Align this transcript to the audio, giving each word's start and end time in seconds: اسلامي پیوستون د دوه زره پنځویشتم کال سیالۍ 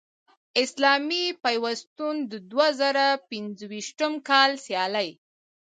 اسلامي 0.63 1.23
پیوستون 1.43 2.15
د 2.31 2.33
دوه 2.51 2.67
زره 2.79 3.05
پنځویشتم 3.29 4.13
کال 4.29 4.51
سیالۍ 4.65 5.09